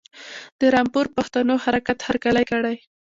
[0.59, 2.75] د رامپور پښتنو حرکت هرکلی کړی.